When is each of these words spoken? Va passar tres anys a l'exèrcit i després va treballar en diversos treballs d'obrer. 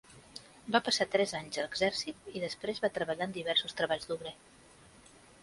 Va 0.75 0.79
passar 0.85 1.05
tres 1.15 1.33
anys 1.39 1.59
a 1.59 1.65
l'exèrcit 1.65 2.31
i 2.39 2.41
després 2.45 2.81
va 2.87 2.91
treballar 2.97 3.29
en 3.31 3.37
diversos 3.37 3.79
treballs 3.83 4.11
d'obrer. 4.11 4.35